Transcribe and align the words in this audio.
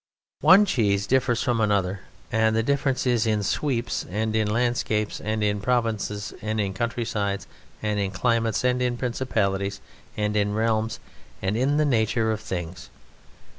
One 0.39 0.65
cheese 0.65 1.05
differs 1.05 1.43
from 1.43 1.61
another, 1.61 1.99
and 2.31 2.55
the 2.55 2.63
difference 2.63 3.05
is 3.05 3.27
in 3.27 3.43
sweeps, 3.43 4.03
and 4.09 4.35
in 4.35 4.49
landscapes, 4.49 5.19
and 5.21 5.43
in 5.43 5.61
provinces, 5.61 6.33
and 6.41 6.59
in 6.59 6.73
countrysides, 6.73 7.45
and 7.83 7.99
in 7.99 8.09
climates, 8.09 8.63
and 8.63 8.81
in 8.81 8.97
principalities, 8.97 9.79
and 10.17 10.35
in 10.35 10.55
realms, 10.55 10.99
and 11.43 11.55
in 11.55 11.77
the 11.77 11.85
nature 11.85 12.31
of 12.31 12.41
things. 12.41 12.89